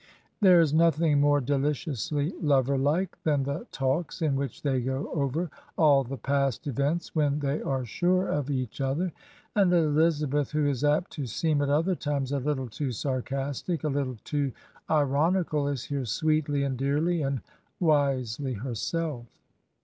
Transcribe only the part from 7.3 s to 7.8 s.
they